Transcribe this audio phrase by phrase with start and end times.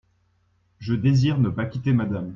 [0.79, 2.29] Je désire ne pas quitter Madame.